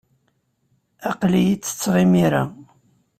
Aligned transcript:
Aql-iyi 1.09 1.55
ttetteɣ 1.55 1.95
imir-a. 2.03 2.43